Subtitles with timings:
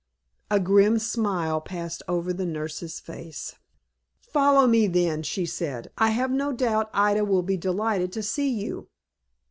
[0.49, 3.53] A grim smile passed over the nurse's face.
[4.19, 5.91] "Follow me, then," she said.
[5.95, 8.87] "I have no doubt Ida will be delighted to see you."